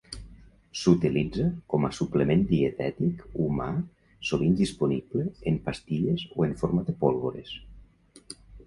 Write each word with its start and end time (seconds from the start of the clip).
S'utilitza 0.83 1.45
com 1.73 1.85
a 1.89 1.91
suplement 1.97 2.41
dietètic 2.53 3.21
humà 3.45 3.69
sovint 4.31 4.59
disponible 4.63 5.29
en 5.53 5.63
pastilles 5.69 6.29
o 6.35 6.51
en 6.51 6.61
forma 6.65 6.89
de 6.91 6.99
pólvores. 7.07 7.59